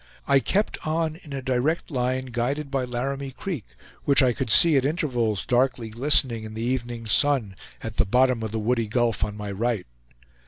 [0.27, 3.65] I kept on in a direct line, guided by Laramie Creek,
[4.03, 8.41] which I could see at intervals darkly glistening in the evening sun, at the bottom
[8.41, 9.85] of the woody gulf on my right.